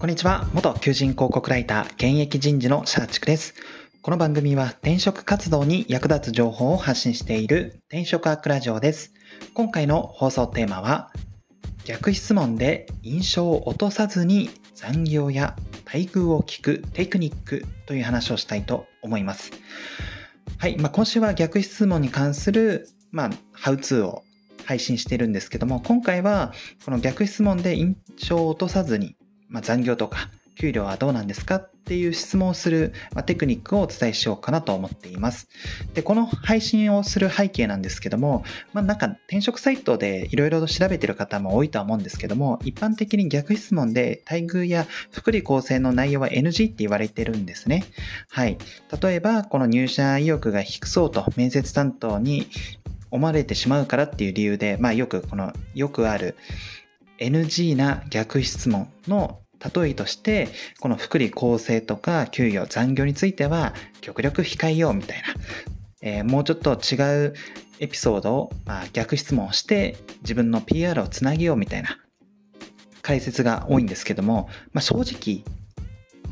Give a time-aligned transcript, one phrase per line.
[0.00, 0.48] こんにちは。
[0.54, 3.52] 元求人広告ライター、現役人事のシャーチクです。
[4.00, 9.12] この番組は転職活動に役立つ情報を発信している転職アクラジオです。
[9.52, 11.12] 今回の放送テーマは、
[11.84, 19.50] 逆質問で印象を落とさずに残業や待遇を聞くテクニックという話をしたいと思います。
[20.56, 20.78] はい。
[20.78, 24.22] まあ、今週は逆質問に関する、まあ、ハウツーを
[24.64, 26.54] 配信してるんですけども、今回は
[26.86, 29.14] この逆質問で印象を落とさずに、
[29.50, 35.48] まあ、残業とか給料はどうなんですかっていう質問をする、まあテクニックをお伝えしようかなと思っています。
[35.94, 47.84] で、この配信をする背景なんですけども、まあなんか転職サイトでいろいろと調べてる方も多いとは思うんですけども、一般的に逆質問で待遇や福利厚生の内容は NG って言われてるんですね。
[48.28, 48.58] はい。
[49.02, 52.48] 例えば、この入社意欲が低そうと面接担当に
[53.10, 56.36] 思われてしまうからっていう理由で、まあよくこの、よくある
[57.20, 59.40] NG な逆質問の
[59.74, 60.48] 例えとして、
[60.80, 65.24] この福利厚生とか給与、残業については極力控えようみたいな、
[66.00, 67.34] えー、もうちょっと違う
[67.78, 71.98] エピソードを、まあ、逆質問して自分の PR をつなげようみたいな
[73.02, 75.44] 解説が多いんですけども、まあ、正直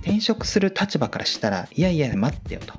[0.03, 2.75] 転職する立場からしたら、いやいや待ってよと。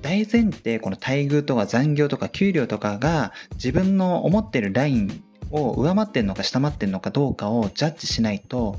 [0.00, 8.78] 大前提この待遇とか残業とか給料とかが自分の思ってるラインを上回ってんのか下回ってんのかどうかをジャッジしないと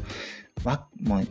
[0.63, 1.27] わ、もう、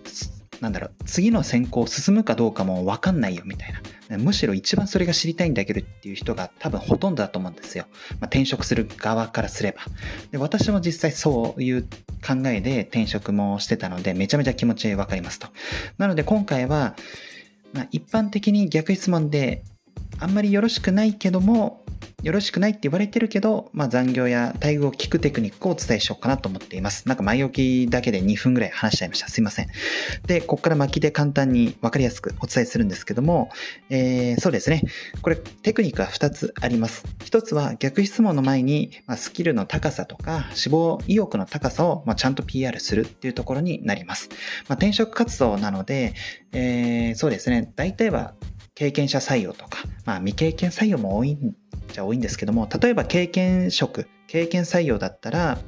[0.61, 3.73] なんだろう、次の選考進むかどうかもわかんないよみたい
[4.09, 4.19] な。
[4.19, 7.87] むしろ一番それが知りたいんだけどっていう人が多分ほとんどだと思うんですよ。
[8.21, 9.83] まあ、転職する側からすれば。
[10.31, 15.49] で私も実際そういう考えで転職もしてたので、めちゃめちゃ気持ちわかりますと。
[15.99, 16.95] なので今回は、
[17.73, 19.65] まあ、一般的に逆質問で
[20.21, 21.85] あんまりよろしくないけども、
[22.25, 27.07] よろしくないって言われてるけど、まあ、残業や待遇を聞くテクニックをお伝えしようかなと思っています。
[27.07, 29.29] なんか前置きだけで2分ぐらい話しちゃいました。
[29.29, 29.67] すいません。
[30.27, 33.51] で、ここから巻きで簡単にわかりやすくお伝えするんですけども、
[33.91, 34.85] えー、そうですね。
[35.21, 37.05] これテクニックは2つあります。
[37.27, 44.31] 1つは逆質問の前に、まあ、スキルの高さとか志望意欲の高さを、まあ、ちゃんと PR するっていうところになります。
[44.67, 46.15] まあ、転職活動なので、
[46.53, 47.71] えー、そうですね。
[47.77, 48.33] 大体は
[48.75, 51.55] 経験者採用とか、まあ未経験採用も多いん
[51.93, 55.59] じゃ多いんですけども、例えば経験職、経験採用だったら、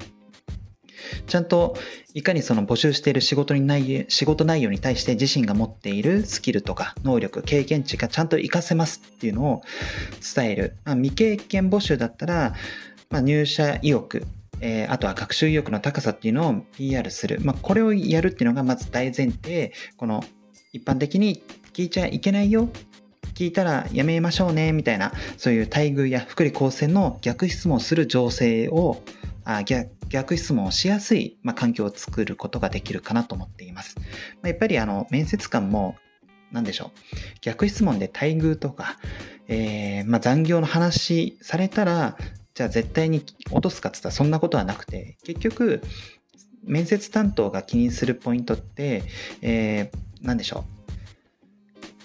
[1.26, 1.76] ちゃんと
[2.14, 9.62] いかにその募集している仕事にない仕事内容に対して自身が持っているスキルとか能力、経験値がちゃんと活かせますっていうのを
[10.34, 10.76] 伝える。
[10.84, 12.54] まあ、未経験募集だったら、
[13.10, 14.26] まあ、入社意欲、
[14.60, 17.38] えー、あとは学習意欲の高さっていうのを PR する。
[17.42, 20.24] まあ、これをやるっていうのがまず大前提、この
[20.72, 21.42] 一般的に
[21.72, 22.68] 聞いちゃいけないよ
[23.36, 29.02] 聞いたらやめましょうね、みたいな、そういう待遇や福利厚生の逆質問する情勢を、
[29.44, 33.96] あ逆逆質問をしやすい、まあ、環境を作ることができるかなと思っています。
[33.98, 34.04] ま
[34.44, 35.96] あ、やっぱりあの、面接官も、
[36.52, 36.98] 何でしょう。
[37.42, 38.98] 逆質問で待遇とか、
[39.48, 42.16] えー、まあ、残業の話されたら、
[42.54, 45.82] じゃあ絶対に落とすかって言ったらそんなことはなくて、結局、
[46.64, 49.02] 面接担当が気にするポイントって、
[49.42, 50.75] えー、何でしょう。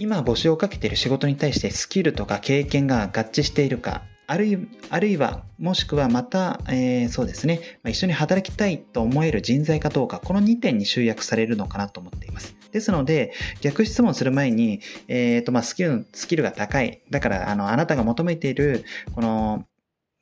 [0.02, 4.58] 今募集をかけている仕事に対してスキルとか経験が合致しているか、あるい
[4.90, 12.56] あるいは、もしくはまた、えー、そうですね、一緒に働きたいと思える人材かどうか、この2点に集約されるのかなと思っています。
[12.72, 13.32] ですので、
[13.62, 17.04] 逆質問する前に、えっ、ー、と、まあ、スキル、スキルが高い。
[17.12, 18.84] だから、あの、あなたが求めている、
[19.14, 19.68] この、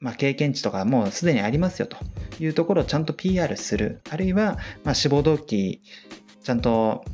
[0.01, 1.95] まあ、経験値とかもうすでにありますよと
[2.41, 4.01] いうところをちゃんと PR する。
[4.09, 5.81] あるいは、まあ、志望動機、
[6.43, 7.05] ちゃんと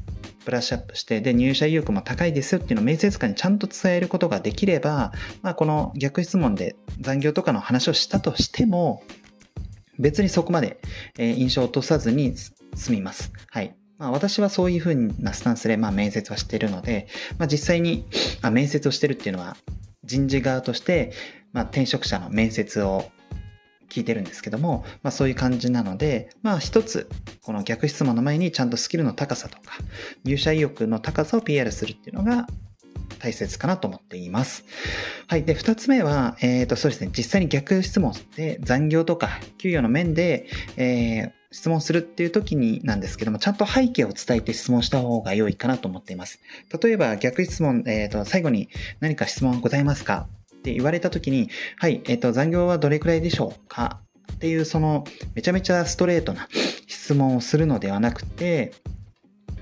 [0.45, 5.11] ブラッシュアップして、で、入社意欲も高いですよっていうのを面接官にちゃんと伝えることができれば、
[5.41, 9.03] まあ、この逆質問で残業とかの話をしたとしても、
[9.97, 10.79] 別にそこまで、
[11.17, 12.35] え印象を落とさずに
[12.75, 13.31] 済みます。
[13.49, 13.75] はい。
[13.97, 17.07] まあ、私はそういうふうなスタンスで、まあ、面接はしてるので、
[17.37, 18.05] まあ、実際に、
[18.41, 19.55] まあ、面接をしてるっていうのは、
[20.03, 21.11] 人事側として、
[21.53, 23.05] まあ、転職者の面接を
[23.95, 27.09] 聞いてるんですけども、まあそういう感じなので、まあ一つ、
[27.41, 29.77] この逆質問の前にちゃんとスキルの高さとか、
[30.25, 32.45] 入社意欲の高さを PR するっていうのが
[33.19, 34.65] 大切かなと思っています。
[35.27, 35.45] はい。
[35.45, 46.41] で、二つ目は、えっ、ー、と、そうですね、実際に逆質問で残業とか給与の面で、えー、質問するっていう時になんですけども、ちゃんと背景を伝えて質問した方が良いかなと思っています。
[46.83, 48.67] 例えば逆質問、えっ、ー、と、最後に
[48.99, 50.27] 何か質問ございますか？
[50.65, 53.99] って言われた時に、はい、えっ、ー、と、残業はどれくらいでしょうか？
[54.33, 55.03] っていう、その、
[55.35, 56.49] めちゃめちゃストレートな
[56.87, 58.73] 質問をするのではなくて、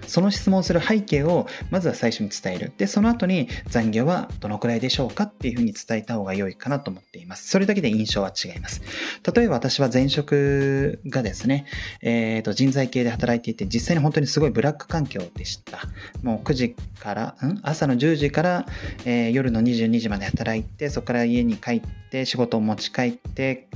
[0.07, 2.73] その質問する背景をまずは最初に伝える。
[2.77, 7.49] で、その後に残業はどのくらいでしょうかっていうふうに伝えた方が良いかなと思っています。
[7.49, 8.81] それだけで印象は違います。
[9.33, 11.65] 例えば私は前職がですね、
[12.01, 15.79] え、ー、と、人材系で働いていて、実際に本当にすごいブラック環境でした。
[16.21, 17.59] もう9時から、ん？
[17.63, 18.65] 朝の10時から、
[19.05, 23.67] えー、夜の22時まで働いて、そこから家に帰って、仕事を持ち帰って、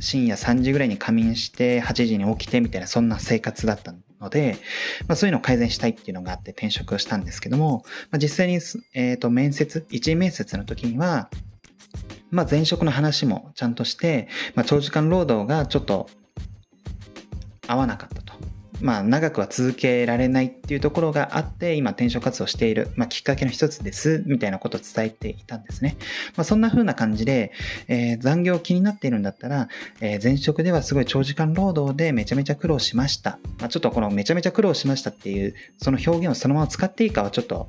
[0.00, 4.58] 深夜3時ぐらいに仮眠して、8時に起きてみたいな、そんな生活だったんので、
[5.06, 8.54] まあ、そういうのを改善したいっていうのがあって転職をしたんですけども、まあ、実際に、
[8.94, 11.28] え、ー、と、面接、一時面接の時には、
[12.30, 16.08] まあ、前職の話もちゃんとして、まあ、長時間労働がちょっと
[17.68, 18.23] 合わなかったと。
[18.80, 25.96] まあ、長くは続けられないっていうところがあって、今転職活動している、まあ、きっかけの一つです、みたいなことを伝えていたんですね。
[26.36, 27.52] まあ、そんな風な感じで、
[27.88, 29.68] えー、残業気になっているんだったら、
[30.00, 33.38] えー、前職ではすごい長時間労働でめちゃめちゃ苦労しました。
[33.58, 37.68] まあ、ちょっとこのめちゃめちゃ苦労しましたっていう、その表現をそのまま使っていいかはちょっと、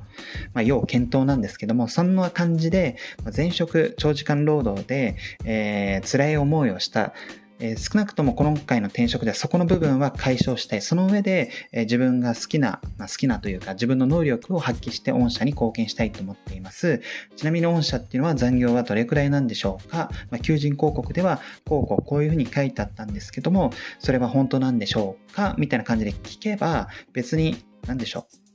[0.54, 2.96] まあ、要検討なんですけども、そんな感じで、
[3.34, 7.14] 前職長時間労働で、えー、辛い思いをした、
[7.58, 10.82] えー、少なくとも今回の転職ではそこの部分は解消したい。
[10.82, 17.00] その上で、えー、自分が好きな、まあ、好きなというか自分の能力を発揮して御社に貢献したいと思っています。
[17.36, 27.56] ちなみに御社っていうのは残業はどれくらいなんでしょうか、まあ、求人広告ではこうこうこういうふうに書いてあったんですけども、それは本当なんでしょうかみたいな感じで聞けば別に
[27.86, 28.46] 何でしょう。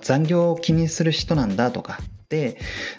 [0.00, 2.00] 残業を気にする人なんだとか、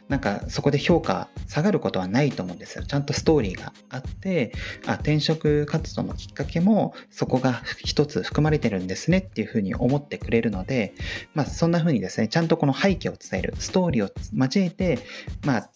[0.08, 2.86] なんかそこで評価下がることはないと思うんですよ。
[2.86, 4.52] ちゃんとストーリーがあって、
[4.86, 10.94] あ、転職活動のきっかけもそこが一つ含まれてるんですねっていうふうに思ってくれるので、
[11.34, 15.00] まあそんなふうにですね、ちゃんとこの背景を伝える、ストーリーを交えて、
[15.46, 15.70] まあ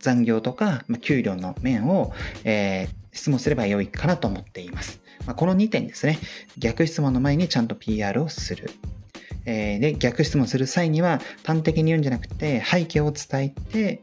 [0.00, 2.12] 残業とか、まあ、給料の面を、
[2.44, 5.00] えー、質問すればよいかなと思っています。
[5.26, 6.18] まあ、この2点ですね。
[6.56, 8.70] 逆質問の前にちゃんと PR をする。
[9.50, 14.02] えー、で、逆質問する際には端的に言うんじゃなくて背景を伝えて、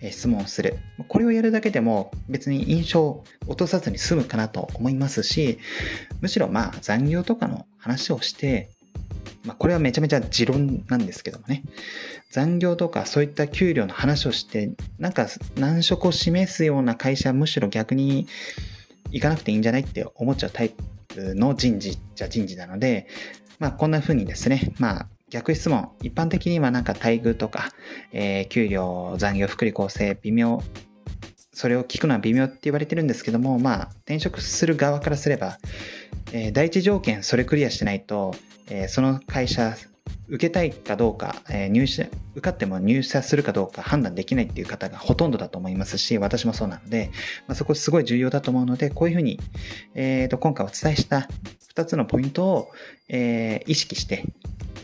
[0.00, 0.78] え質問する。
[1.08, 5.58] これをやるだけでも別に印象を落とさずに済むかなと思いますし、
[6.22, 8.70] むしろまあ残業とかの話をして、
[9.44, 11.64] まあ、これはめちゃめちゃ持論なんですけどもね。
[12.30, 15.26] 残業とかそういった給料の話をして、なんか
[15.56, 18.26] 難色を示すような会社はむしろ逆に
[19.10, 20.70] 行かなくていいんじゃないって思っちゃうタイ
[21.08, 23.08] プの人事じゃ人事なので、
[23.58, 27.70] まあ、こんな風にですね、まあ、逆質問、一般的にはなんか待遇とか、
[28.12, 30.62] えー、給料、残業、福利厚生、微妙、
[31.52, 35.58] それを聞くのは微妙って言われてるんですけども、まあ、転職する側からすれば、
[36.32, 38.34] えー、第一条件、それクリアしてないと、
[38.70, 39.76] えー、その会社、
[40.28, 47.10] 受けたいかどうか、えー、入社、受かっても入社するかどうか判断できないっていう方がほとんどだと思いますし、私もそうなので、
[47.46, 49.40] まあ、そこすごい重要だと思うので、こういうふうに、
[49.94, 51.28] えっ、と、今回お伝えした
[51.74, 52.68] 2つのポイントを、
[53.08, 54.24] えー、意識して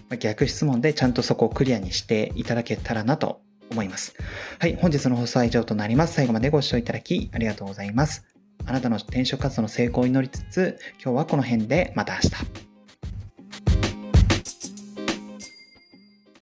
[0.08, 3.40] ま、逆質問でちゃんとそこをクリアにしていただけたらなと
[3.70, 4.14] 思います。
[4.58, 6.14] はい、本日の放送は以上となります。
[6.14, 8.24] 最後までご視聴いただきありがとうございます。
[8.66, 12.73] あなたの転職活動の成功を祈りつつ、今日はこの辺でまた明日。